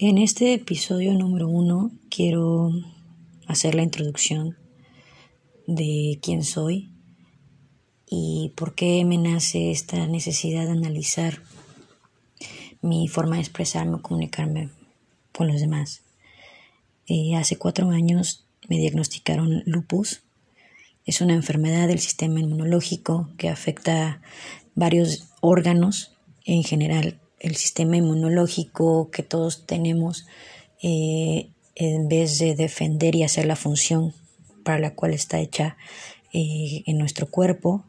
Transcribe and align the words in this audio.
En 0.00 0.18
este 0.18 0.54
episodio 0.54 1.14
número 1.14 1.48
uno 1.48 1.92
quiero 2.10 2.72
hacer 3.46 3.76
la 3.76 3.84
introducción 3.84 4.56
de 5.68 6.18
quién 6.20 6.42
soy 6.42 6.90
y 8.04 8.52
por 8.56 8.74
qué 8.74 9.04
me 9.04 9.18
nace 9.18 9.70
esta 9.70 10.08
necesidad 10.08 10.64
de 10.64 10.72
analizar 10.72 11.42
mi 12.82 13.06
forma 13.06 13.36
de 13.36 13.42
expresarme 13.42 13.94
o 13.94 14.02
comunicarme 14.02 14.70
con 15.30 15.46
los 15.46 15.60
demás. 15.60 16.02
Eh, 17.06 17.36
hace 17.36 17.56
cuatro 17.56 17.90
años 17.90 18.46
me 18.68 18.78
diagnosticaron 18.78 19.62
lupus. 19.64 20.24
Es 21.06 21.20
una 21.20 21.34
enfermedad 21.34 21.86
del 21.86 22.00
sistema 22.00 22.40
inmunológico 22.40 23.30
que 23.38 23.48
afecta 23.48 24.20
varios 24.74 25.28
órganos, 25.40 26.16
en 26.44 26.64
general 26.64 27.20
el 27.44 27.56
sistema 27.56 27.98
inmunológico 27.98 29.10
que 29.10 29.22
todos 29.22 29.66
tenemos, 29.66 30.26
eh, 30.82 31.50
en 31.74 32.08
vez 32.08 32.38
de 32.38 32.54
defender 32.54 33.14
y 33.14 33.22
hacer 33.22 33.44
la 33.44 33.54
función 33.54 34.14
para 34.64 34.78
la 34.78 34.94
cual 34.94 35.12
está 35.12 35.40
hecha 35.40 35.76
eh, 36.32 36.82
en 36.86 36.96
nuestro 36.96 37.30
cuerpo, 37.30 37.84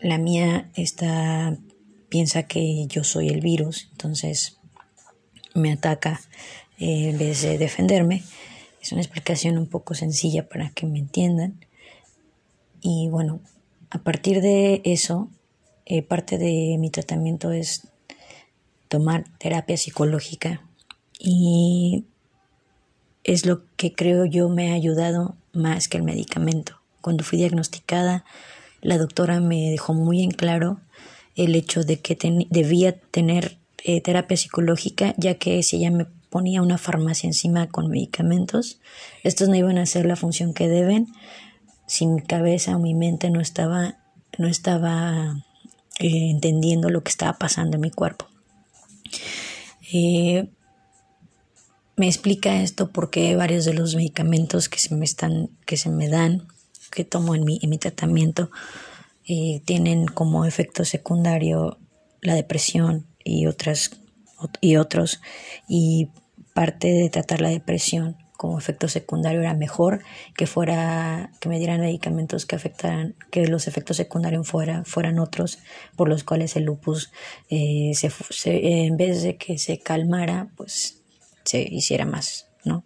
la 0.00 0.18
mía 0.18 0.70
está, 0.76 1.56
piensa 2.08 2.44
que 2.44 2.86
yo 2.86 3.02
soy 3.02 3.28
el 3.28 3.40
virus, 3.40 3.88
entonces 3.90 4.56
me 5.52 5.72
ataca 5.72 6.20
eh, 6.78 7.08
en 7.08 7.18
vez 7.18 7.42
de 7.42 7.58
defenderme. 7.58 8.22
Es 8.80 8.92
una 8.92 9.00
explicación 9.00 9.58
un 9.58 9.66
poco 9.66 9.94
sencilla 9.94 10.48
para 10.48 10.70
que 10.70 10.86
me 10.86 11.00
entiendan. 11.00 11.58
Y 12.80 13.08
bueno, 13.08 13.40
a 13.90 13.98
partir 13.98 14.40
de 14.42 14.80
eso, 14.84 15.28
parte 16.06 16.38
de 16.38 16.76
mi 16.78 16.90
tratamiento 16.90 17.50
es 17.50 17.88
tomar 18.96 19.24
terapia 19.38 19.76
psicológica 19.76 20.62
y 21.18 22.06
es 23.24 23.44
lo 23.44 23.60
que 23.76 23.92
creo 23.92 24.24
yo 24.24 24.48
me 24.48 24.70
ha 24.70 24.74
ayudado 24.74 25.36
más 25.52 25.88
que 25.88 25.98
el 25.98 26.02
medicamento. 26.02 26.80
Cuando 27.02 27.22
fui 27.22 27.36
diagnosticada, 27.36 28.24
la 28.80 28.96
doctora 28.96 29.40
me 29.40 29.68
dejó 29.70 29.92
muy 29.92 30.22
en 30.22 30.30
claro 30.30 30.80
el 31.34 31.54
hecho 31.54 31.84
de 31.84 32.00
que 32.00 32.16
debía 32.48 32.98
tener 32.98 33.58
eh, 33.84 34.00
terapia 34.00 34.38
psicológica, 34.38 35.12
ya 35.18 35.34
que 35.34 35.62
si 35.62 35.76
ella 35.76 35.90
me 35.90 36.06
ponía 36.30 36.62
una 36.62 36.78
farmacia 36.78 37.26
encima 37.26 37.68
con 37.68 37.90
medicamentos, 37.90 38.80
estos 39.24 39.50
no 39.50 39.56
iban 39.56 39.76
a 39.76 39.82
hacer 39.82 40.06
la 40.06 40.16
función 40.16 40.54
que 40.54 40.68
deben 40.68 41.08
si 41.86 42.06
mi 42.06 42.22
cabeza 42.22 42.76
o 42.76 42.78
mi 42.78 42.94
mente 42.94 43.28
no 43.28 43.42
estaba, 43.42 43.98
no 44.38 44.48
estaba 44.48 45.44
eh, 45.98 46.30
entendiendo 46.30 46.88
lo 46.88 47.02
que 47.02 47.10
estaba 47.10 47.34
pasando 47.34 47.76
en 47.76 47.82
mi 47.82 47.90
cuerpo. 47.90 48.26
Eh, 49.92 50.48
me 51.96 52.06
explica 52.06 52.62
esto 52.62 52.90
porque 52.92 53.36
varios 53.36 53.64
de 53.64 53.74
los 53.74 53.94
medicamentos 53.94 54.68
que 54.68 54.78
se 54.78 54.94
me 54.94 55.04
están, 55.04 55.50
que 55.64 55.76
se 55.76 55.90
me 55.90 56.08
dan, 56.08 56.46
que 56.90 57.04
tomo 57.04 57.34
en 57.34 57.44
mi, 57.44 57.58
en 57.62 57.70
mi 57.70 57.78
tratamiento, 57.78 58.50
eh, 59.26 59.62
tienen 59.64 60.06
como 60.06 60.44
efecto 60.44 60.84
secundario 60.84 61.78
la 62.20 62.34
depresión 62.34 63.06
y 63.24 63.46
otras 63.46 63.90
y 64.60 64.76
otros 64.76 65.20
y 65.68 66.10
parte 66.52 66.88
de 66.88 67.08
tratar 67.08 67.40
la 67.40 67.48
depresión 67.48 68.16
como 68.36 68.58
efecto 68.58 68.88
secundario 68.88 69.40
era 69.40 69.54
mejor 69.54 70.02
que 70.36 70.46
fuera 70.46 71.30
que 71.40 71.48
me 71.48 71.58
dieran 71.58 71.80
medicamentos 71.80 72.46
que 72.46 72.56
afectaran 72.56 73.14
que 73.30 73.46
los 73.46 73.66
efectos 73.68 73.96
secundarios 73.96 74.48
fuera, 74.48 74.84
fueran 74.84 75.18
otros 75.18 75.58
por 75.96 76.08
los 76.08 76.24
cuales 76.24 76.56
el 76.56 76.64
lupus 76.64 77.10
eh, 77.50 77.92
se, 77.94 78.10
en 78.84 78.96
vez 78.96 79.22
de 79.22 79.36
que 79.36 79.58
se 79.58 79.78
calmara 79.78 80.48
pues 80.56 81.02
se 81.44 81.62
hiciera 81.62 82.04
más 82.04 82.48
no 82.64 82.84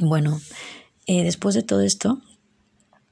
bueno 0.00 0.40
eh, 1.06 1.22
después 1.24 1.54
de 1.54 1.62
todo 1.62 1.82
esto 1.82 2.20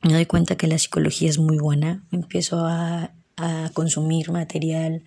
me 0.03 0.15
doy 0.15 0.27
cuenta 0.27 0.57
que 0.57 0.67
la 0.67 0.79
psicología 0.79 1.31
es 1.31 1.39
muy 1.39 1.59
buena. 1.59 2.03
Empiezo 2.11 2.67
a, 2.67 3.13
a 3.37 3.71
consumir 3.73 4.33
material 4.33 5.05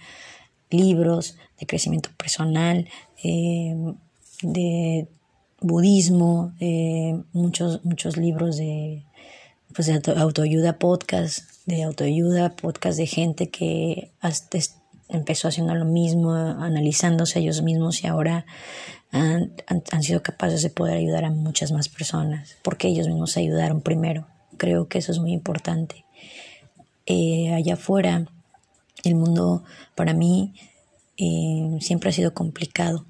libros 0.70 1.38
de 1.60 1.66
crecimiento 1.66 2.10
personal 2.18 2.88
eh, 3.24 3.76
de 4.42 5.08
budismo, 5.66 6.54
eh, 6.60 7.20
muchos, 7.34 7.84
muchos 7.84 8.18
libros 8.18 8.58
de, 8.58 9.04
pues 9.74 9.88
de 9.88 10.00
autoayuda, 10.16 10.78
podcast 10.78 11.40
de 11.66 11.82
autoayuda, 11.82 12.56
podcast 12.56 13.00
de 13.00 13.08
gente 13.08 13.50
que 13.50 14.12
hasta 14.22 14.60
empezó 15.10 15.48
haciendo 15.48 15.74
lo 15.74 15.86
mismo, 15.86 16.34
analizándose 16.34 17.40
ellos 17.40 17.64
mismos 17.64 18.04
y 18.04 18.08
ahora 18.08 18.46
han, 19.12 19.54
han, 19.68 20.04
sido 20.04 20.22
capaces 20.22 20.62
de 20.62 20.70
poder 20.70 20.98
ayudar 20.98 21.26
a 21.26 21.32
muchas 21.32 21.72
más 21.72 21.90
personas, 21.90 22.58
porque 22.62 22.88
ellos 22.88 23.08
mismos 23.08 23.36
ayudaron 23.36 23.82
primero. 23.82 24.28
Creo 24.58 24.88
que 24.88 25.00
eso 25.00 25.12
es 25.12 25.20
muy 25.20 25.32
importante. 25.32 26.06
Eh, 27.08 27.54
allá 27.56 27.74
afuera, 27.74 28.28
el 29.04 29.16
mundo 29.16 29.64
para 29.96 30.14
mí 30.14 30.54
eh, 31.18 31.78
siempre 31.82 32.12
ha 32.12 32.14
sido 32.14 32.36
complicado 32.36 33.06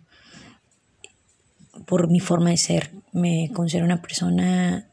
por 1.85 2.09
mi 2.09 2.19
forma 2.19 2.49
de 2.49 2.57
ser. 2.57 2.91
Me 3.11 3.51
considero 3.53 3.85
una 3.85 4.01
persona 4.01 4.89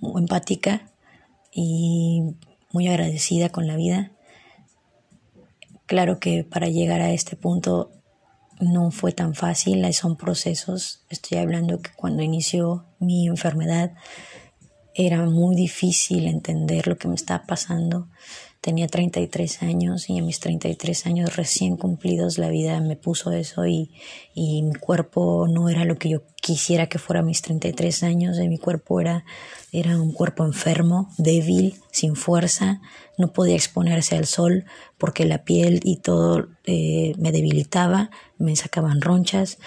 muy 0.00 0.22
empática 0.22 0.90
y 1.52 2.22
muy 2.72 2.88
agradecida 2.88 3.48
con 3.48 3.66
la 3.66 3.76
vida. 3.76 4.12
Claro 5.86 6.18
que 6.18 6.44
para 6.44 6.68
llegar 6.68 7.00
a 7.00 7.12
este 7.12 7.36
punto 7.36 7.92
no 8.60 8.90
fue 8.90 9.12
tan 9.12 9.34
fácil, 9.34 9.92
son 9.92 10.16
procesos. 10.16 11.04
Estoy 11.08 11.38
hablando 11.38 11.80
que 11.80 11.90
cuando 11.94 12.22
inició 12.22 12.86
mi 12.98 13.26
enfermedad 13.26 13.92
era 14.94 15.24
muy 15.26 15.54
difícil 15.54 16.26
entender 16.26 16.88
lo 16.88 16.96
que 16.96 17.08
me 17.08 17.14
estaba 17.14 17.44
pasando. 17.46 18.08
Tenía 18.60 18.88
33 18.88 19.62
años 19.62 20.10
y 20.10 20.18
en 20.18 20.26
mis 20.26 20.40
33 20.40 21.06
años 21.06 21.36
recién 21.36 21.76
cumplidos 21.76 22.36
la 22.38 22.48
vida 22.48 22.80
me 22.80 22.96
puso 22.96 23.30
eso 23.32 23.66
y, 23.66 23.92
y 24.34 24.62
mi 24.62 24.74
cuerpo 24.74 25.46
no 25.48 25.68
era 25.68 25.84
lo 25.84 25.96
que 25.96 26.08
yo 26.08 26.22
quisiera 26.46 26.88
que 26.88 26.98
fuera 26.98 27.20
a 27.20 27.24
mis 27.24 27.42
33 27.42 28.04
años. 28.04 28.38
mi 28.38 28.58
cuerpo 28.58 29.00
era, 29.00 29.24
era 29.72 30.00
un 30.00 30.12
cuerpo 30.12 30.44
enfermo, 30.44 31.10
débil, 31.18 31.74
sin 31.90 32.14
fuerza. 32.14 32.80
No 33.18 33.32
podía 33.32 33.56
exponerse 33.56 34.16
al 34.16 34.26
sol 34.26 34.64
porque 34.96 35.24
la 35.24 35.44
piel 35.44 35.80
y 35.82 35.96
todo 35.96 36.48
eh, 36.64 37.14
me 37.18 37.32
debilitaba, 37.32 38.10
me 38.38 38.54
sacaban 38.54 39.00
ronchas. 39.00 39.58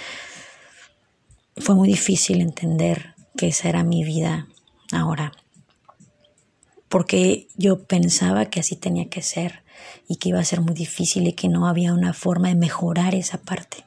Fue 1.58 1.76
muy 1.76 1.90
difícil 1.90 2.40
entender 2.40 3.14
que 3.36 3.48
esa 3.48 3.70
era 3.70 3.84
mi 3.84 4.04
vida 4.04 4.48
ahora 4.92 5.34
porque 6.90 7.48
yo 7.56 7.84
pensaba 7.86 8.48
que 8.48 8.60
así 8.60 8.76
tenía 8.76 9.10
que 9.10 9.22
ser 9.22 9.64
y 10.08 10.18
que 10.18 10.30
iba 10.30 10.40
a 10.40 10.46
ser 10.46 10.62
muy 10.62 10.74
difícil 10.74 11.28
y 11.28 11.34
que 11.34 11.48
no 11.48 11.68
había 11.68 11.94
una 11.94 12.14
forma 12.14 12.50
de 12.50 12.56
mejorar 12.56 13.16
esa 13.16 13.38
parte. 13.38 13.86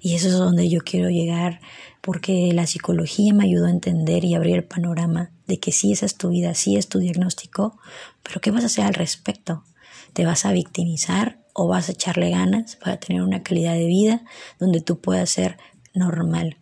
Y 0.00 0.14
eso 0.14 0.28
es 0.28 0.34
donde 0.34 0.68
yo 0.68 0.80
quiero 0.80 1.08
llegar, 1.08 1.60
porque 2.00 2.52
la 2.52 2.66
psicología 2.66 3.32
me 3.32 3.44
ayudó 3.44 3.66
a 3.66 3.70
entender 3.70 4.24
y 4.24 4.34
abrir 4.34 4.56
el 4.56 4.64
panorama 4.64 5.30
de 5.46 5.58
que 5.58 5.72
sí, 5.72 5.92
esa 5.92 6.04
es 6.04 6.16
tu 6.16 6.30
vida, 6.30 6.54
sí 6.54 6.76
es 6.76 6.88
tu 6.88 6.98
diagnóstico, 6.98 7.78
pero 8.22 8.40
¿qué 8.40 8.50
vas 8.50 8.64
a 8.64 8.66
hacer 8.66 8.84
al 8.84 8.94
respecto? 8.94 9.64
¿Te 10.12 10.26
vas 10.26 10.44
a 10.44 10.52
victimizar 10.52 11.38
o 11.54 11.68
vas 11.68 11.88
a 11.88 11.92
echarle 11.92 12.30
ganas 12.30 12.76
para 12.76 12.98
tener 12.98 13.22
una 13.22 13.42
calidad 13.42 13.74
de 13.74 13.86
vida 13.86 14.22
donde 14.58 14.80
tú 14.80 15.00
puedas 15.00 15.30
ser 15.30 15.56
normal, 15.94 16.58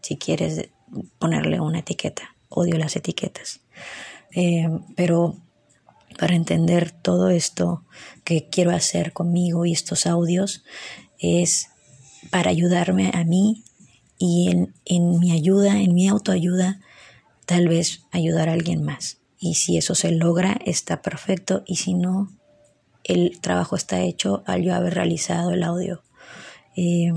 si 0.00 0.16
quieres 0.16 0.70
ponerle 1.18 1.60
una 1.60 1.80
etiqueta? 1.80 2.34
Odio 2.48 2.78
las 2.78 2.96
etiquetas. 2.96 3.60
Eh, 4.36 4.68
pero 4.94 5.34
para 6.18 6.36
entender 6.36 6.92
todo 6.92 7.30
esto 7.30 7.82
que 8.22 8.48
quiero 8.48 8.70
hacer 8.70 9.12
conmigo 9.12 9.64
y 9.64 9.72
estos 9.72 10.06
audios 10.06 10.62
es 11.18 11.70
para 12.30 12.50
ayudarme 12.50 13.10
a 13.14 13.24
mí 13.24 13.64
y 14.18 14.50
en, 14.50 14.74
en 14.84 15.18
mi 15.18 15.32
ayuda, 15.32 15.80
en 15.80 15.94
mi 15.94 16.06
autoayuda, 16.08 16.80
tal 17.46 17.68
vez 17.68 18.02
ayudar 18.12 18.48
a 18.48 18.52
alguien 18.52 18.84
más. 18.84 19.18
Y 19.38 19.54
si 19.54 19.78
eso 19.78 19.94
se 19.94 20.12
logra, 20.12 20.58
está 20.64 21.02
perfecto. 21.02 21.62
Y 21.66 21.76
si 21.76 21.94
no, 21.94 22.30
el 23.04 23.40
trabajo 23.40 23.74
está 23.74 24.00
hecho 24.00 24.42
al 24.46 24.62
yo 24.62 24.74
haber 24.74 24.94
realizado 24.94 25.52
el 25.52 25.62
audio. 25.62 26.02
Eh, 26.76 27.12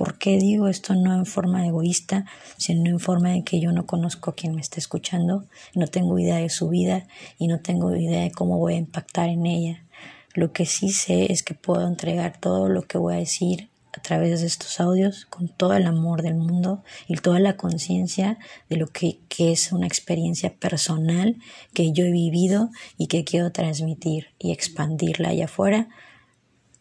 ¿Por 0.00 0.16
qué 0.16 0.38
digo 0.38 0.66
esto 0.66 0.94
no 0.94 1.14
en 1.14 1.26
forma 1.26 1.66
egoísta, 1.66 2.24
sino 2.56 2.88
en 2.88 3.00
forma 3.00 3.32
de 3.32 3.44
que 3.44 3.60
yo 3.60 3.70
no 3.70 3.84
conozco 3.84 4.30
a 4.30 4.34
quien 4.34 4.54
me 4.54 4.62
está 4.62 4.80
escuchando, 4.80 5.44
no 5.74 5.88
tengo 5.88 6.18
idea 6.18 6.36
de 6.36 6.48
su 6.48 6.70
vida 6.70 7.06
y 7.36 7.48
no 7.48 7.60
tengo 7.60 7.94
idea 7.94 8.22
de 8.22 8.32
cómo 8.32 8.56
voy 8.56 8.76
a 8.76 8.78
impactar 8.78 9.28
en 9.28 9.44
ella? 9.44 9.84
Lo 10.32 10.54
que 10.54 10.64
sí 10.64 10.88
sé 10.88 11.30
es 11.30 11.42
que 11.42 11.52
puedo 11.52 11.86
entregar 11.86 12.40
todo 12.40 12.70
lo 12.70 12.80
que 12.80 12.96
voy 12.96 13.12
a 13.12 13.18
decir 13.18 13.68
a 13.92 14.00
través 14.00 14.40
de 14.40 14.46
estos 14.46 14.80
audios 14.80 15.26
con 15.26 15.48
todo 15.48 15.74
el 15.74 15.84
amor 15.84 16.22
del 16.22 16.36
mundo 16.36 16.82
y 17.06 17.16
toda 17.16 17.38
la 17.38 17.58
conciencia 17.58 18.38
de 18.70 18.76
lo 18.76 18.86
que, 18.86 19.18
es 19.36 19.70
una 19.70 19.86
experiencia 19.86 20.54
personal 20.54 21.36
que 21.74 21.92
yo 21.92 22.06
he 22.06 22.10
vivido 22.10 22.70
y 22.96 23.08
que 23.08 23.24
quiero 23.24 23.52
transmitir 23.52 24.28
y 24.38 24.52
expandirla 24.52 25.28
allá 25.28 25.44
afuera 25.44 25.88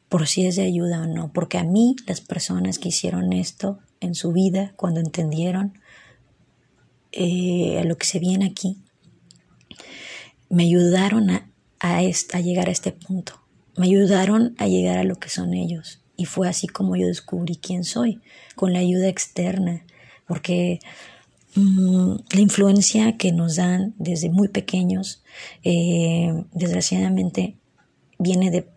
por 0.09 0.27
si 0.27 0.47
es 0.47 0.55
de 0.55 0.63
ayuda 0.63 1.03
o 1.03 1.05
no, 1.05 1.31
porque 1.31 1.59
a 1.59 1.63
mí 1.63 1.95
las 2.07 2.19
personas 2.19 2.79
que 2.79 2.89
hicieron 2.89 3.31
esto 3.31 3.79
en 4.01 4.15
su 4.15 4.33
vida, 4.33 4.73
cuando 4.75 4.99
entendieron 4.99 5.79
eh, 7.11 7.79
a 7.79 7.83
lo 7.83 7.97
que 7.97 8.07
se 8.07 8.19
viene 8.19 8.47
aquí, 8.47 8.77
me 10.49 10.63
ayudaron 10.63 11.29
a, 11.29 11.49
a, 11.79 11.99
a 11.99 12.39
llegar 12.41 12.69
a 12.69 12.71
este 12.71 12.91
punto, 12.91 13.39
me 13.77 13.85
ayudaron 13.85 14.55
a 14.57 14.67
llegar 14.67 14.97
a 14.97 15.03
lo 15.03 15.15
que 15.15 15.29
son 15.29 15.53
ellos. 15.53 16.01
Y 16.17 16.25
fue 16.25 16.49
así 16.49 16.67
como 16.67 16.97
yo 16.97 17.07
descubrí 17.07 17.55
quién 17.55 17.83
soy, 17.83 18.19
con 18.55 18.73
la 18.73 18.79
ayuda 18.79 19.07
externa, 19.07 19.85
porque 20.27 20.79
mm, 21.55 22.15
la 22.31 22.41
influencia 22.41 23.15
que 23.15 23.31
nos 23.31 23.55
dan 23.55 23.93
desde 23.97 24.29
muy 24.29 24.49
pequeños, 24.49 25.23
eh, 25.63 26.43
desgraciadamente, 26.51 27.55
viene 28.17 28.51
de, 28.51 28.67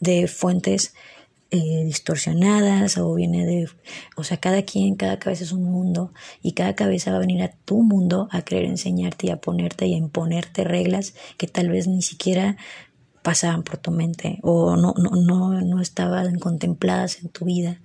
de 0.00 0.28
fuentes 0.28 0.94
eh, 1.50 1.84
distorsionadas 1.84 2.98
o 2.98 3.14
viene 3.14 3.46
de, 3.46 3.68
o 4.16 4.24
sea, 4.24 4.36
cada 4.36 4.62
quien, 4.62 4.96
cada 4.96 5.18
cabeza 5.18 5.44
es 5.44 5.52
un 5.52 5.64
mundo 5.64 6.12
y 6.42 6.52
cada 6.52 6.74
cabeza 6.74 7.10
va 7.10 7.16
a 7.16 7.20
venir 7.20 7.42
a 7.42 7.52
tu 7.64 7.82
mundo 7.82 8.28
a 8.30 8.42
querer 8.42 8.66
enseñarte 8.66 9.28
y 9.28 9.30
a 9.30 9.40
ponerte 9.40 9.86
y 9.86 9.94
a 9.94 9.96
imponerte 9.96 10.64
reglas 10.64 11.14
que 11.38 11.46
tal 11.46 11.70
vez 11.70 11.88
ni 11.88 12.02
siquiera 12.02 12.58
pasaban 13.22 13.62
por 13.62 13.78
tu 13.78 13.90
mente 13.90 14.38
o 14.42 14.76
no, 14.76 14.94
no, 14.98 15.10
no, 15.10 15.60
no 15.62 15.80
estaban 15.80 16.38
contempladas 16.38 17.22
en 17.22 17.30
tu 17.30 17.46
vida 17.46 17.80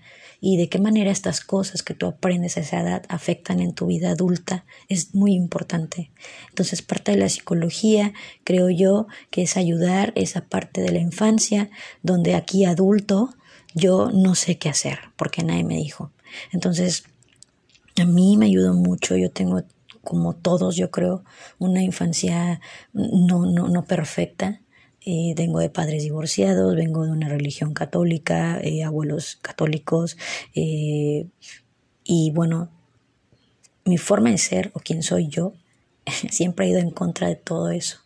y 0.45 0.57
de 0.57 0.68
qué 0.68 0.78
manera 0.78 1.10
estas 1.10 1.40
cosas 1.40 1.84
que 1.84 1.94
tú 1.94 2.06
aprendes 2.06 2.57
a 2.57 2.60
esa 2.60 2.81
edad 2.81 3.04
afectan 3.07 3.62
en 3.62 3.74
tu 3.74 3.86
vida 3.86 4.12
adulta 4.12 4.66
es 4.90 5.16
muy 5.16 5.34
importante. 5.34 6.12
Entonces 6.50 6.81
parte 6.81 7.13
de 7.13 7.18
la 7.18 7.30
psicología 7.30 8.12
creo 8.44 8.69
yo 8.69 9.07
que 9.30 9.44
es 9.44 9.56
ayudar 9.56 10.12
esa 10.16 10.42
parte 10.42 10.81
de 10.81 10.92
la 10.92 11.00
infancia 11.00 11.69
donde 12.01 12.36
aquí 12.36 12.66
adulto 12.66 13.34
yo 13.74 14.12
no 14.12 14.36
sé 14.36 14.57
qué 14.57 14.68
hacer 14.68 15.00
porque 15.16 15.44
nadie 15.44 15.63
me 15.63 15.78
dijo. 15.78 16.12
Entonces, 16.51 17.06
a 17.95 18.04
mí 18.04 18.36
me 18.36 18.48
ayudó 18.48 18.74
mucho, 18.74 19.16
yo 19.16 19.31
tengo 19.31 19.63
como 20.04 20.34
todos, 20.34 20.75
yo 20.75 20.92
creo, 20.92 21.24
una 21.57 21.81
infancia 21.81 22.60
no, 22.92 23.45
no, 23.45 23.69
no 23.69 23.86
perfecta. 23.86 24.60
Eh, 25.06 25.34
vengo 25.36 25.60
de 25.60 25.70
padres 25.70 26.04
divorciados, 26.04 26.76
vengo 26.76 27.04
de 27.04 27.12
una 27.12 27.28
religión 27.28 27.74
católica, 27.74 28.60
eh, 28.62 28.84
abuelos 28.84 29.38
católicos, 29.42 30.18
eh, 30.56 31.28
y 32.06 32.32
bueno, 32.32 32.70
mi 33.84 33.98
forma 33.98 34.32
de 34.32 34.38
ser 34.38 34.72
o 34.74 34.80
quién 34.80 35.04
soy 35.04 35.28
yo 35.28 35.54
siempre 36.30 36.66
ha 36.66 36.70
ido 36.70 36.80
en 36.80 36.92
contra 36.92 37.28
de 37.28 37.36
todo 37.36 37.70
eso. 37.70 37.98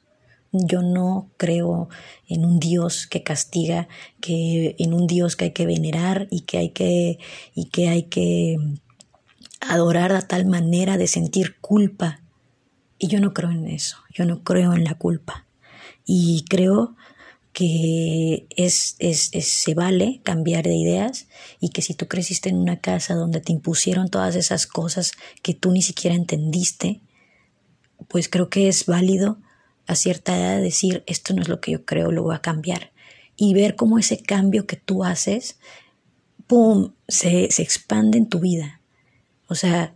Yo 0.52 0.82
no 0.82 1.30
creo 1.38 1.90
en 2.28 2.46
un 2.46 2.60
Dios 2.60 3.06
que 3.06 3.22
castiga, 3.22 3.88
que 4.20 4.76
en 4.80 4.94
un 4.96 5.06
Dios 5.06 5.36
que 5.36 5.46
hay 5.46 5.52
que 5.52 5.68
venerar 5.68 6.28
y 6.32 6.42
que 6.42 6.58
hay 6.58 6.70
que 6.70 7.20
y 7.54 7.66
que 7.66 7.90
hay 7.90 8.04
que 8.04 8.58
adorar 9.60 10.14
a 10.14 10.22
tal 10.22 10.46
manera 10.46 10.98
de 10.98 11.08
sentir 11.08 11.58
culpa. 11.60 12.22
Y 12.98 13.08
yo 13.08 13.20
no 13.20 13.34
creo 13.34 13.52
en 13.52 13.68
eso. 13.68 13.98
Yo 14.14 14.26
no 14.26 14.44
creo 14.44 14.74
en 14.74 14.84
la 14.84 14.96
culpa. 14.96 15.47
Y 16.10 16.46
creo 16.50 16.96
que 17.52 18.48
es, 18.56 18.96
es, 19.00 19.30
es, 19.34 19.48
se 19.48 19.74
vale 19.74 20.22
cambiar 20.24 20.64
de 20.64 20.76
ideas 20.76 21.28
y 21.60 21.70
que 21.70 21.82
si 21.82 21.94
tú 21.94 22.08
creciste 22.08 22.50
en 22.50 22.58
una 22.58 22.80
casa 22.80 23.14
donde 23.14 23.42
te 23.42 23.52
impusieron 23.52 24.10
todas 24.10 24.36
esas 24.36 24.68
cosas 24.68 25.12
que 25.42 25.54
tú 25.54 25.72
ni 25.72 25.82
siquiera 25.82 26.16
entendiste, 26.16 27.02
pues 28.08 28.30
creo 28.30 28.50
que 28.50 28.70
es 28.70 28.86
válido 28.86 29.40
a 29.86 29.96
cierta 29.96 30.38
edad 30.38 30.62
decir, 30.62 31.04
esto 31.08 31.34
no 31.34 31.42
es 31.42 31.50
lo 31.50 31.60
que 31.60 31.72
yo 31.72 31.84
creo, 31.84 32.12
lo 32.12 32.24
voy 32.24 32.36
a 32.36 32.42
cambiar. 32.42 32.92
Y 33.36 33.54
ver 33.54 33.76
cómo 33.76 34.00
ese 34.00 34.22
cambio 34.22 34.66
que 34.66 34.78
tú 34.78 35.04
haces, 35.04 35.60
¡pum!, 36.48 36.94
se, 37.08 37.52
se 37.52 37.64
expande 37.64 38.18
en 38.18 38.30
tu 38.30 38.40
vida. 38.40 38.82
O 39.48 39.56
sea, 39.56 39.94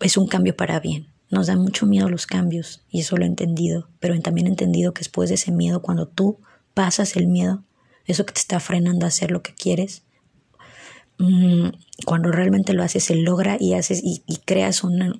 es 0.00 0.16
un 0.16 0.26
cambio 0.28 0.56
para 0.56 0.78
bien. 0.78 1.08
Nos 1.30 1.48
da 1.48 1.56
mucho 1.56 1.86
miedo 1.86 2.08
los 2.08 2.26
cambios 2.26 2.84
y 2.88 3.00
eso 3.00 3.16
lo 3.16 3.24
he 3.24 3.28
entendido, 3.28 3.88
pero 3.98 4.18
también 4.20 4.46
he 4.46 4.50
entendido 4.50 4.94
que 4.94 5.00
después 5.00 5.28
de 5.28 5.34
ese 5.34 5.50
miedo, 5.50 5.82
cuando 5.82 6.06
tú 6.06 6.38
pasas 6.74 7.16
el 7.16 7.26
miedo, 7.26 7.64
eso 8.06 8.24
que 8.24 8.32
te 8.32 8.40
está 8.40 8.60
frenando 8.60 9.06
a 9.06 9.08
hacer 9.08 9.30
lo 9.30 9.42
que 9.42 9.54
quieres, 9.54 10.04
mm, 11.18 11.68
cuando 12.04 12.30
realmente 12.30 12.72
lo 12.72 12.82
haces, 12.82 13.04
se 13.04 13.16
logra 13.16 13.56
y 13.58 13.74
haces 13.74 14.00
y, 14.02 14.22
y 14.26 14.36
creas 14.38 14.84
una, 14.84 15.12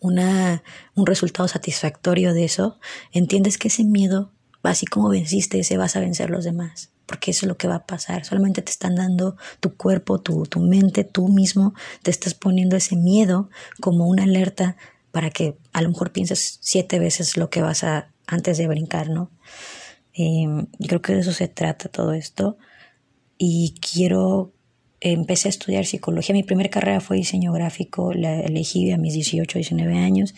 una, 0.00 0.62
un 0.94 1.06
resultado 1.06 1.48
satisfactorio 1.48 2.32
de 2.32 2.44
eso, 2.44 2.78
entiendes 3.12 3.58
que 3.58 3.68
ese 3.68 3.84
miedo, 3.84 4.32
así 4.62 4.86
como 4.86 5.08
venciste 5.08 5.58
ese, 5.58 5.76
vas 5.76 5.96
a 5.96 6.00
vencer 6.00 6.30
los 6.30 6.44
demás. 6.44 6.93
Porque 7.06 7.30
eso 7.32 7.46
es 7.46 7.48
lo 7.48 7.56
que 7.56 7.68
va 7.68 7.76
a 7.76 7.86
pasar. 7.86 8.24
Solamente 8.24 8.62
te 8.62 8.70
están 8.70 8.94
dando 8.94 9.36
tu 9.60 9.76
cuerpo, 9.76 10.20
tu, 10.20 10.44
tu 10.44 10.60
mente, 10.60 11.04
tú 11.04 11.28
mismo, 11.28 11.74
te 12.02 12.10
estás 12.10 12.34
poniendo 12.34 12.76
ese 12.76 12.96
miedo 12.96 13.50
como 13.80 14.06
una 14.06 14.22
alerta 14.22 14.76
para 15.12 15.30
que 15.30 15.58
a 15.72 15.82
lo 15.82 15.90
mejor 15.90 16.12
pienses 16.12 16.58
siete 16.60 16.98
veces 16.98 17.36
lo 17.36 17.50
que 17.50 17.62
vas 17.62 17.84
a 17.84 18.10
antes 18.26 18.58
de 18.58 18.66
brincar, 18.66 19.10
¿no? 19.10 19.30
Eh, 20.14 20.66
creo 20.86 21.02
que 21.02 21.14
de 21.14 21.20
eso 21.20 21.32
se 21.32 21.48
trata 21.48 21.88
todo 21.88 22.14
esto. 22.14 22.56
Y 23.36 23.74
quiero 23.80 24.53
empecé 25.12 25.48
a 25.48 25.50
estudiar 25.50 25.84
psicología. 25.84 26.32
Mi 26.32 26.42
primera 26.42 26.70
carrera 26.70 27.00
fue 27.00 27.18
diseño 27.18 27.52
gráfico, 27.52 28.12
la 28.14 28.40
elegí 28.40 28.90
a 28.90 28.96
mis 28.96 29.12
18, 29.12 29.58
19 29.58 29.98
años. 29.98 30.34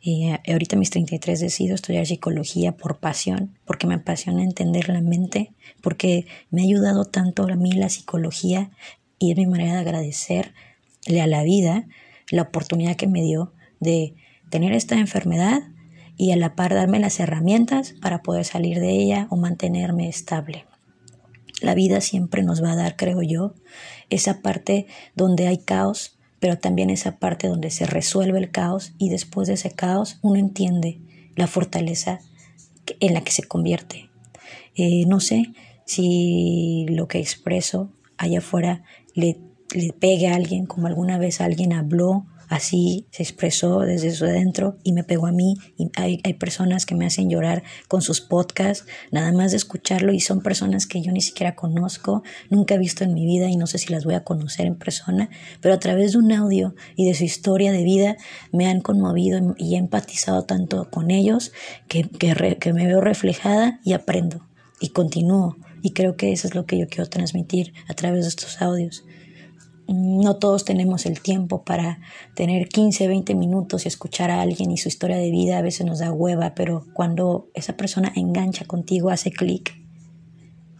Y 0.00 0.28
eh, 0.28 0.40
ahorita 0.46 0.76
a 0.76 0.78
mis 0.78 0.90
33 0.90 1.40
decido 1.40 1.74
estudiar 1.74 2.06
psicología 2.06 2.76
por 2.76 2.98
pasión, 2.98 3.58
porque 3.64 3.86
me 3.86 3.94
apasiona 3.94 4.44
entender 4.44 4.88
la 4.88 5.00
mente, 5.00 5.52
porque 5.82 6.26
me 6.50 6.62
ha 6.62 6.64
ayudado 6.64 7.04
tanto 7.06 7.42
a 7.42 7.56
mí 7.56 7.72
la 7.72 7.88
psicología 7.88 8.70
y 9.18 9.32
es 9.32 9.36
mi 9.36 9.46
manera 9.46 9.74
de 9.74 9.80
agradecerle 9.80 11.20
a 11.20 11.26
la 11.26 11.42
vida 11.42 11.86
la 12.30 12.42
oportunidad 12.42 12.96
que 12.96 13.06
me 13.06 13.22
dio 13.22 13.52
de 13.80 14.14
tener 14.48 14.72
esta 14.72 14.96
enfermedad 14.96 15.62
y 16.16 16.30
a 16.30 16.36
la 16.36 16.54
par 16.54 16.74
darme 16.74 17.00
las 17.00 17.18
herramientas 17.18 17.94
para 18.00 18.22
poder 18.22 18.44
salir 18.44 18.78
de 18.78 18.90
ella 18.90 19.26
o 19.30 19.36
mantenerme 19.36 20.08
estable. 20.08 20.66
La 21.64 21.74
vida 21.74 22.02
siempre 22.02 22.42
nos 22.42 22.62
va 22.62 22.72
a 22.72 22.76
dar, 22.76 22.94
creo 22.94 23.22
yo, 23.22 23.54
esa 24.10 24.42
parte 24.42 24.86
donde 25.16 25.46
hay 25.46 25.56
caos, 25.56 26.18
pero 26.40 26.58
también 26.58 26.90
esa 26.90 27.18
parte 27.18 27.48
donde 27.48 27.70
se 27.70 27.86
resuelve 27.86 28.38
el 28.38 28.50
caos 28.50 28.92
y 28.98 29.08
después 29.08 29.48
de 29.48 29.54
ese 29.54 29.70
caos 29.70 30.18
uno 30.20 30.38
entiende 30.38 31.00
la 31.36 31.46
fortaleza 31.46 32.20
en 33.00 33.14
la 33.14 33.22
que 33.22 33.32
se 33.32 33.44
convierte. 33.44 34.10
Eh, 34.76 35.06
no 35.06 35.20
sé 35.20 35.54
si 35.86 36.84
lo 36.90 37.08
que 37.08 37.18
expreso 37.18 37.90
allá 38.18 38.40
afuera 38.40 38.82
le, 39.14 39.38
le 39.74 39.94
pegue 39.94 40.28
a 40.28 40.34
alguien, 40.34 40.66
como 40.66 40.86
alguna 40.86 41.16
vez 41.16 41.40
alguien 41.40 41.72
habló 41.72 42.26
Así 42.48 43.06
se 43.10 43.22
expresó 43.22 43.80
desde 43.80 44.10
su 44.12 44.24
adentro 44.24 44.76
y 44.82 44.92
me 44.92 45.04
pegó 45.04 45.26
a 45.26 45.32
mí. 45.32 45.56
Hay, 45.96 46.20
hay, 46.24 46.34
personas 46.34 46.86
que 46.86 46.94
me 46.94 47.06
hacen 47.06 47.30
llorar 47.30 47.62
con 47.88 48.02
sus 48.02 48.20
podcasts, 48.20 48.86
nada 49.10 49.32
más 49.32 49.52
de 49.52 49.56
escucharlo, 49.56 50.12
y 50.12 50.20
son 50.20 50.42
personas 50.42 50.86
que 50.86 51.00
yo 51.00 51.12
ni 51.12 51.20
siquiera 51.20 51.54
conozco, 51.54 52.22
nunca 52.50 52.74
he 52.74 52.78
visto 52.78 53.04
en 53.04 53.14
mi 53.14 53.24
vida 53.26 53.48
y 53.48 53.56
no 53.56 53.66
sé 53.66 53.78
si 53.78 53.92
las 53.92 54.04
voy 54.04 54.14
a 54.14 54.24
conocer 54.24 54.66
en 54.66 54.76
persona, 54.76 55.30
pero 55.60 55.74
a 55.74 55.78
través 55.78 56.12
de 56.12 56.18
un 56.18 56.32
audio 56.32 56.74
y 56.96 57.06
de 57.06 57.14
su 57.14 57.24
historia 57.24 57.72
de 57.72 57.84
vida 57.84 58.16
me 58.52 58.66
han 58.66 58.80
conmovido 58.80 59.54
y 59.58 59.74
he 59.74 59.78
empatizado 59.78 60.44
tanto 60.44 60.90
con 60.90 61.10
ellos 61.10 61.52
que, 61.88 62.08
que 62.08 62.72
me 62.72 62.86
veo 62.86 63.00
reflejada 63.00 63.80
y 63.84 63.92
aprendo 63.92 64.46
y 64.80 64.90
continúo. 64.90 65.56
Y 65.82 65.90
creo 65.90 66.16
que 66.16 66.32
eso 66.32 66.48
es 66.48 66.54
lo 66.54 66.64
que 66.64 66.78
yo 66.78 66.88
quiero 66.88 67.08
transmitir 67.08 67.74
a 67.88 67.94
través 67.94 68.22
de 68.22 68.28
estos 68.28 68.62
audios 68.62 69.04
no 69.86 70.36
todos 70.36 70.64
tenemos 70.64 71.06
el 71.06 71.20
tiempo 71.20 71.64
para 71.64 72.00
tener 72.34 72.68
15, 72.68 73.06
20 73.06 73.34
minutos 73.34 73.84
y 73.84 73.88
escuchar 73.88 74.30
a 74.30 74.40
alguien 74.40 74.70
y 74.70 74.78
su 74.78 74.88
historia 74.88 75.16
de 75.16 75.30
vida. 75.30 75.58
A 75.58 75.62
veces 75.62 75.86
nos 75.86 75.98
da 75.98 76.12
hueva, 76.12 76.54
pero 76.54 76.86
cuando 76.94 77.50
esa 77.54 77.76
persona 77.76 78.12
engancha 78.14 78.64
contigo, 78.64 79.10
hace 79.10 79.30
clic, 79.30 79.76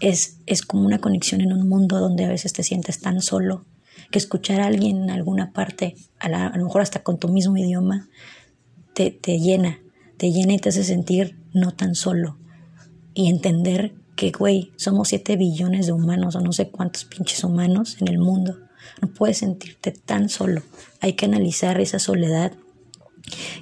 es, 0.00 0.40
es 0.46 0.62
como 0.62 0.86
una 0.86 1.00
conexión 1.00 1.40
en 1.40 1.52
un 1.52 1.68
mundo 1.68 2.00
donde 2.00 2.24
a 2.24 2.28
veces 2.28 2.52
te 2.52 2.62
sientes 2.62 3.00
tan 3.00 3.20
solo 3.20 3.64
que 4.10 4.18
escuchar 4.18 4.60
a 4.60 4.66
alguien 4.66 5.04
en 5.04 5.10
alguna 5.10 5.52
parte, 5.52 5.94
a, 6.18 6.26
a 6.26 6.56
lo 6.56 6.64
mejor 6.64 6.82
hasta 6.82 7.02
con 7.02 7.18
tu 7.18 7.28
mismo 7.28 7.56
idioma, 7.56 8.08
te, 8.94 9.10
te 9.10 9.38
llena, 9.38 9.80
te 10.16 10.32
llena 10.32 10.54
y 10.54 10.58
te 10.58 10.70
hace 10.70 10.84
sentir 10.84 11.38
no 11.52 11.72
tan 11.72 11.94
solo. 11.94 12.38
Y 13.12 13.28
entender 13.28 13.94
que, 14.16 14.30
güey, 14.30 14.72
somos 14.76 15.08
7 15.08 15.36
billones 15.36 15.86
de 15.86 15.92
humanos 15.92 16.34
o 16.36 16.40
no 16.40 16.52
sé 16.52 16.70
cuántos 16.70 17.04
pinches 17.04 17.44
humanos 17.44 17.96
en 18.00 18.08
el 18.08 18.18
mundo 18.18 18.63
no 19.00 19.08
puedes 19.08 19.38
sentirte 19.38 19.92
tan 19.92 20.28
solo. 20.28 20.62
Hay 21.00 21.14
que 21.14 21.26
analizar 21.26 21.80
esa 21.80 21.98
soledad 21.98 22.52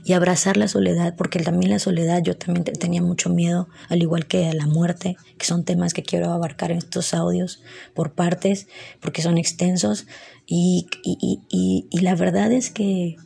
y 0.04 0.12
abrazar 0.12 0.56
la 0.56 0.66
soledad, 0.66 1.14
porque 1.16 1.38
también 1.38 1.70
la 1.70 1.78
soledad 1.78 2.20
yo 2.22 2.36
también 2.36 2.64
tenía 2.64 3.00
mucho 3.00 3.30
miedo, 3.30 3.68
al 3.88 4.02
igual 4.02 4.26
que 4.26 4.46
a 4.46 4.54
la 4.54 4.66
muerte, 4.66 5.16
que 5.38 5.46
son 5.46 5.64
temas 5.64 5.94
que 5.94 6.02
quiero 6.02 6.32
abarcar 6.32 6.72
en 6.72 6.78
estos 6.78 7.14
audios 7.14 7.62
por 7.94 8.14
partes, 8.14 8.66
porque 9.00 9.22
son 9.22 9.38
extensos, 9.38 10.06
y, 10.46 10.88
y, 11.04 11.40
y, 11.48 11.86
y 11.90 12.00
la 12.00 12.16
verdad 12.16 12.50
es 12.50 12.70
que 12.70 13.16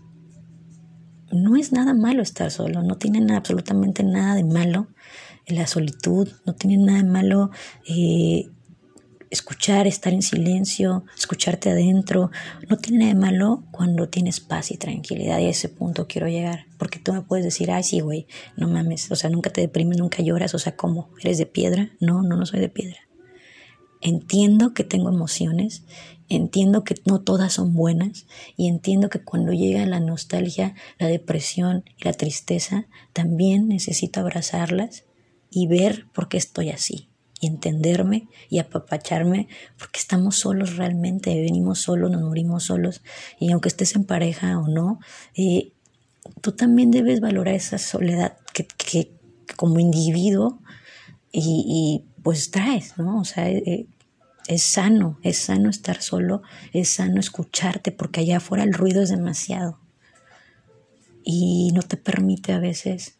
no 1.32 1.56
es 1.56 1.72
nada 1.72 1.94
malo 1.94 2.22
estar 2.22 2.50
solo, 2.50 2.82
no 2.82 2.98
tiene 2.98 3.34
absolutamente 3.34 4.04
nada 4.04 4.34
de 4.34 4.44
malo 4.44 4.88
la 5.54 5.66
solitud, 5.66 6.28
no 6.44 6.54
tiene 6.54 6.76
nada 6.76 6.98
de 6.98 7.08
malo 7.08 7.50
eh, 7.86 8.50
escuchar, 9.30 9.86
estar 9.86 10.12
en 10.12 10.22
silencio, 10.22 11.04
escucharte 11.16 11.70
adentro. 11.70 12.30
No 12.68 12.76
tiene 12.78 12.98
nada 12.98 13.14
de 13.14 13.20
malo 13.20 13.64
cuando 13.70 14.08
tienes 14.08 14.40
paz 14.40 14.70
y 14.70 14.76
tranquilidad 14.76 15.38
y 15.38 15.46
a 15.46 15.50
ese 15.50 15.68
punto 15.68 16.06
quiero 16.06 16.28
llegar. 16.28 16.66
Porque 16.78 16.98
tú 16.98 17.12
me 17.12 17.22
puedes 17.22 17.44
decir, 17.44 17.70
ay, 17.70 17.82
sí, 17.82 18.00
güey, 18.00 18.26
no 18.56 18.68
mames, 18.68 19.10
o 19.10 19.16
sea, 19.16 19.30
nunca 19.30 19.50
te 19.50 19.60
deprimes, 19.60 19.98
nunca 19.98 20.22
lloras, 20.22 20.54
o 20.54 20.58
sea, 20.58 20.76
¿cómo? 20.76 21.10
¿Eres 21.20 21.38
de 21.38 21.46
piedra? 21.46 21.90
No, 22.00 22.22
no, 22.22 22.36
no 22.36 22.46
soy 22.46 22.60
de 22.60 22.68
piedra. 22.68 22.98
Entiendo 24.00 24.74
que 24.74 24.84
tengo 24.84 25.08
emociones, 25.08 25.84
entiendo 26.28 26.84
que 26.84 26.94
no 27.06 27.22
todas 27.22 27.54
son 27.54 27.74
buenas 27.74 28.26
y 28.56 28.68
entiendo 28.68 29.08
que 29.08 29.24
cuando 29.24 29.52
llega 29.52 29.86
la 29.86 30.00
nostalgia, 30.00 30.74
la 30.98 31.06
depresión 31.06 31.84
y 31.96 32.04
la 32.04 32.12
tristeza, 32.12 32.86
también 33.12 33.68
necesito 33.68 34.20
abrazarlas 34.20 35.04
y 35.50 35.66
ver 35.66 36.06
por 36.12 36.28
qué 36.28 36.36
estoy 36.36 36.70
así 36.70 37.08
y 37.40 37.48
entenderme 37.48 38.28
y 38.48 38.58
apapacharme 38.58 39.48
porque 39.78 39.98
estamos 39.98 40.36
solos 40.36 40.76
realmente, 40.76 41.34
venimos 41.34 41.80
solos, 41.80 42.10
nos 42.10 42.22
morimos 42.22 42.64
solos 42.64 43.02
y 43.38 43.52
aunque 43.52 43.68
estés 43.68 43.94
en 43.94 44.04
pareja 44.04 44.58
o 44.58 44.68
no, 44.68 45.00
eh, 45.34 45.72
tú 46.40 46.52
también 46.52 46.90
debes 46.90 47.20
valorar 47.20 47.54
esa 47.54 47.78
soledad 47.78 48.36
que, 48.52 48.66
que 48.66 49.12
como 49.56 49.78
individuo 49.80 50.60
y, 51.38 52.04
pues 52.22 52.50
traes, 52.50 52.96
¿no? 52.96 53.20
O 53.20 53.24
sea, 53.24 53.48
eh, 53.50 53.86
es 54.48 54.62
sano, 54.62 55.18
es 55.22 55.36
sano 55.38 55.68
estar 55.68 56.00
solo, 56.00 56.42
es 56.72 56.88
sano 56.88 57.20
escucharte 57.20 57.92
porque 57.92 58.20
allá 58.20 58.38
afuera 58.38 58.64
el 58.64 58.72
ruido 58.72 59.02
es 59.02 59.10
demasiado 59.10 59.78
y 61.22 61.72
no 61.74 61.82
te 61.82 61.96
permite 61.96 62.52
a 62.52 62.58
veces 62.58 63.15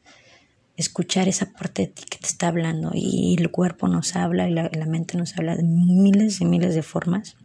escuchar 0.76 1.28
esa 1.28 1.52
parte 1.52 1.83
de 1.83 1.88
ti 1.88 2.04
que 2.09 2.18
te 2.18 2.26
está 2.26 2.49
hablando 2.49 2.90
y 2.95 3.37
el 3.38 3.50
cuerpo 3.50 3.88
nos 3.88 4.14
habla 4.14 4.49
y 4.49 4.52
la, 4.52 4.68
mente 4.87 5.16
nos 5.16 5.37
habla 5.37 5.56
de 5.56 5.62
miles 5.62 6.40
y 6.40 6.45
miles 6.45 6.75
de 6.75 6.83
formas, 6.83 7.37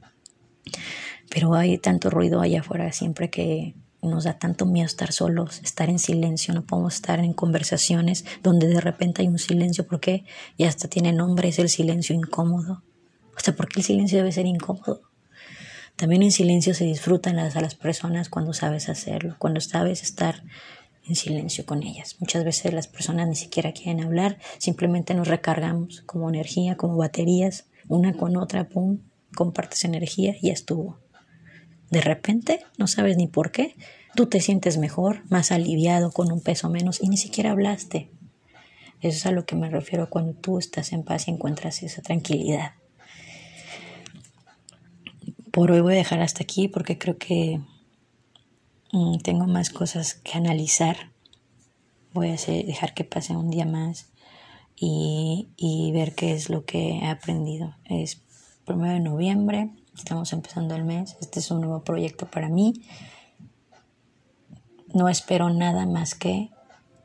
pero 1.29 1.53
hay 1.55 1.77
tanto 1.77 2.09
ruido 2.09 2.41
allá 2.41 2.59
afuera 2.59 2.91
siempre 2.91 3.29
que 3.29 3.75
nos 4.01 4.23
da 4.23 4.38
tanto 4.38 4.65
miedo 4.65 4.85
estar 4.85 5.13
solos, 5.13 5.61
estar 5.63 5.89
en 5.89 6.00
silencio, 6.00 6.53
no 6.53 6.63
podemos 6.63 6.95
estar 6.95 7.19
en 7.19 7.33
conversaciones 7.33 8.25
donde 8.41 8.67
de 8.67 8.81
repente 8.81 9.21
hay 9.21 9.27
un 9.27 9.39
silencio 9.39 9.85
porque 9.85 10.25
ya 10.57 10.67
hasta 10.67 10.88
tiene 10.88 11.13
nombre, 11.13 11.50
es 11.50 11.59
el 11.59 11.69
silencio 11.69 12.15
incómodo. 12.15 12.83
O 13.38 13.39
sea, 13.39 13.55
¿por 13.55 13.69
qué 13.69 13.79
el 13.79 13.85
silencio 13.85 14.17
debe 14.17 14.31
ser 14.31 14.45
incómodo? 14.45 15.01
También 15.95 16.23
en 16.23 16.31
silencio 16.31 16.73
se 16.73 16.85
disfrutan 16.85 17.35
las, 17.35 17.55
a 17.55 17.61
las 17.61 17.75
personas 17.75 18.27
cuando 18.27 18.53
sabes 18.53 18.89
hacerlo, 18.89 19.35
cuando 19.38 19.61
sabes 19.61 20.01
estar 20.01 20.43
en 21.08 21.15
silencio 21.15 21.65
con 21.65 21.84
ellas. 21.84 22.15
Muchas 22.20 22.43
veces 22.43 22.74
las 22.74 22.88
personas 22.88 23.27
ni 23.27 23.36
siquiera 23.36 23.72
quieren 23.72 24.01
hablar, 24.01 24.38
simplemente 24.58 25.13
nos 25.13 25.27
recargamos 25.27 26.01
como 26.01 26.29
energía, 26.29 26.77
como 26.77 26.98
baterías, 26.98 27.65
una 27.88 28.13
con 28.13 28.38
otra, 28.38 28.67
pum, 28.70 29.00
compartes 29.36 29.84
energía 29.84 30.36
y 30.41 30.48
ya 30.48 30.53
estuvo. 30.53 30.98
De 31.89 32.01
repente, 32.01 32.62
no 32.77 32.88
sabes 32.88 33.17
ni 33.17 33.27
por 33.27 33.51
qué, 33.51 33.75
tú 34.15 34.27
te 34.27 34.39
sientes 34.39 34.77
mejor, 34.77 35.24
más 35.29 35.51
aliviado, 35.51 36.12
con 36.12 36.31
un 36.31 36.41
peso 36.41 36.70
menos 36.70 37.01
y 37.01 37.10
ni 37.10 37.17
siquiera 37.17 37.51
hablaste. 37.51 38.10
Eso 39.01 39.17
es 39.17 39.25
a 39.25 39.31
lo 39.31 39.46
que 39.46 39.55
me 39.55 39.70
refiero 39.70 40.10
cuando 40.10 40.34
tú 40.34 40.60
estás 40.60 40.93
en 40.93 41.03
paz 41.03 41.27
y 41.27 41.31
encuentras 41.31 41.81
esa 41.84 42.01
tranquilidad. 42.01 42.74
Por 45.51 45.72
hoy 45.72 45.81
voy 45.81 45.96
a 45.96 45.98
dejar 45.98 46.22
hasta 46.22 46.43
aquí 46.43 46.67
porque 46.67 46.98
creo 46.98 47.17
que 47.17 47.60
tengo 49.24 49.48
más 49.48 49.69
cosas 49.69 50.15
que 50.15 50.38
analizar. 50.38 51.12
Voy 52.13 52.29
a 52.29 52.36
dejar 52.36 52.93
que 52.93 53.03
pase 53.03 53.36
un 53.36 53.50
día 53.50 53.65
más 53.65 54.12
y, 54.75 55.91
ver 55.93 56.15
qué 56.15 56.33
es 56.33 56.50
lo 56.50 56.65
que 56.65 57.00
he 57.00 57.07
aprendido. 57.07 57.75
Es 57.86 58.21
primero 58.65 58.93
de 58.93 59.00
noviembre, 59.00 59.69
estamos 59.95 60.33
empezando 60.33 60.75
el 60.75 60.83
mes. 60.83 61.17
Este 61.21 61.39
es 61.39 61.51
un 61.51 61.62
nuevo 61.62 61.83
proyecto 61.83 62.25
para 62.25 62.50
mí. 62.50 62.81
No 64.93 65.07
espero 65.07 65.50
nada 65.50 65.86
más 65.86 66.15
que 66.15 66.50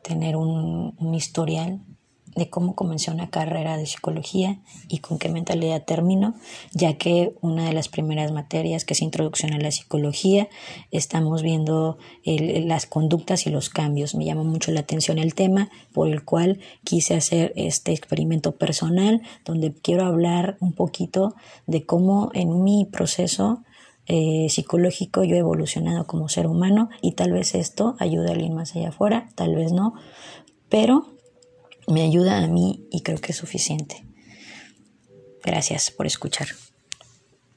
tener 0.02 0.36
un 0.36 1.14
historial 1.14 1.80
de 2.36 2.50
cómo 2.50 2.74
comencé 2.74 3.10
una 3.10 3.30
carrera 3.30 3.76
de 3.76 3.86
psicología 3.86 4.60
y 4.88 4.98
con 4.98 5.18
qué 5.18 5.30
mentalidad 5.30 5.84
termino, 5.84 6.34
ya 6.72 6.98
que 6.98 7.34
una 7.40 7.64
de 7.64 7.72
las 7.72 7.88
primeras 7.88 8.30
materias 8.30 8.84
que 8.84 8.94
es 8.94 9.02
introducción 9.02 9.54
a 9.54 9.58
la 9.58 9.70
psicología, 9.70 10.48
estamos 10.90 11.42
viendo 11.42 11.98
las 12.24 12.86
conductas 12.86 13.46
y 13.46 13.50
los 13.50 13.70
cambios. 13.70 14.14
Me 14.14 14.26
llama 14.26 14.42
mucho 14.42 14.70
la 14.70 14.80
atención 14.80 15.18
el 15.18 15.34
tema 15.34 15.70
por 15.92 16.08
el 16.08 16.24
cual 16.24 16.60
quise 16.84 17.14
hacer 17.14 17.52
este 17.56 17.92
experimento 17.92 18.52
personal, 18.52 19.22
donde 19.44 19.72
quiero 19.72 20.04
hablar 20.04 20.58
un 20.60 20.74
poquito 20.74 21.34
de 21.66 21.84
cómo 21.86 22.30
en 22.34 22.62
mi 22.62 22.84
proceso 22.84 23.62
eh, 24.08 24.46
psicológico 24.50 25.24
yo 25.24 25.34
he 25.34 25.40
evolucionado 25.40 26.06
como 26.06 26.28
ser 26.28 26.46
humano 26.46 26.90
y 27.02 27.12
tal 27.12 27.32
vez 27.32 27.54
esto 27.56 27.96
ayude 27.98 28.28
a 28.28 28.32
alguien 28.34 28.54
más 28.54 28.76
allá 28.76 28.90
afuera, 28.90 29.28
tal 29.34 29.56
vez 29.56 29.72
no, 29.72 29.94
pero 30.68 31.15
me 31.86 32.02
ayuda 32.02 32.38
a 32.38 32.46
mí 32.48 32.86
y 32.90 33.02
creo 33.02 33.18
que 33.18 33.32
es 33.32 33.38
suficiente. 33.38 34.04
Gracias 35.42 35.90
por 35.90 36.06
escuchar. 36.06 36.48